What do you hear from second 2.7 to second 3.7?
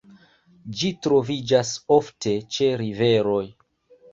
riveroj.